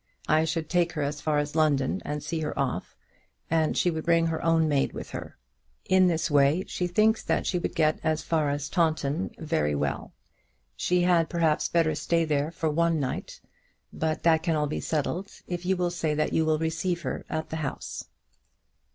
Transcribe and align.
I 0.27 0.45
should 0.45 0.67
take 0.67 0.93
her 0.93 1.03
as 1.03 1.21
far 1.21 1.37
as 1.37 1.55
London 1.55 2.01
and 2.03 2.23
see 2.23 2.39
her 2.39 2.57
off, 2.57 2.95
and 3.51 3.77
she 3.77 3.91
would 3.91 4.03
bring 4.03 4.25
her 4.25 4.43
own 4.43 4.67
maid 4.67 4.93
with 4.93 5.11
her. 5.11 5.37
In 5.85 6.07
this 6.07 6.31
way 6.31 6.63
she 6.65 6.87
thinks 6.87 7.21
that 7.23 7.45
she 7.45 7.59
would 7.59 7.75
get 7.75 7.99
as 8.03 8.23
far 8.23 8.49
as 8.49 8.67
Taunton 8.67 9.29
very 9.37 9.75
well. 9.75 10.15
She 10.75 11.03
had, 11.03 11.29
perhaps, 11.29 11.67
better 11.69 11.93
stay 11.93 12.25
there 12.25 12.49
for 12.49 12.67
one 12.71 12.99
night, 12.99 13.41
but 13.93 14.23
that 14.23 14.41
can 14.41 14.55
all 14.55 14.65
be 14.65 14.81
settled 14.81 15.29
if 15.45 15.67
you 15.67 15.77
will 15.77 15.91
say 15.91 16.15
that 16.15 16.33
you 16.33 16.45
will 16.47 16.57
receive 16.57 17.03
her 17.03 17.23
at 17.29 17.51
the 17.51 17.57
house. 17.57 18.05